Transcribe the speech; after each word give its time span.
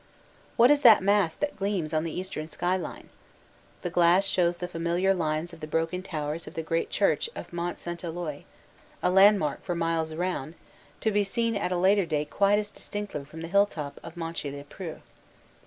What 0.57 0.71
is 0.71 0.81
that 0.81 1.03
mass 1.03 1.35
that 1.35 1.55
gleams 1.57 1.93
on 1.93 2.03
the 2.03 2.19
eastern 2.19 2.49
skyline? 2.49 3.09
The 3.83 3.91
glass 3.91 4.25
shows 4.25 4.57
the 4.57 4.67
familiar 4.67 5.13
lines 5.13 5.53
of 5.53 5.59
the 5.59 5.67
broken 5.67 6.01
towers 6.01 6.47
of 6.47 6.55
the 6.55 6.63
great 6.63 6.89
church 6.89 7.29
of 7.35 7.53
Mont 7.53 7.77
St. 7.79 8.03
Eloi, 8.03 8.45
a 9.03 9.11
landmark 9.11 9.63
for 9.63 9.75
miles 9.75 10.11
around, 10.11 10.55
to 11.01 11.11
be 11.11 11.23
seen 11.23 11.55
at 11.55 11.71
a 11.71 11.77
later 11.77 12.07
date 12.07 12.31
quite 12.31 12.57
as 12.57 12.71
distinctly 12.71 13.25
from 13.25 13.41
the 13.41 13.47
hilltop 13.47 13.99
of 14.01 14.17
Monchy 14.17 14.49
le 14.49 14.63
Preux. 14.63 15.01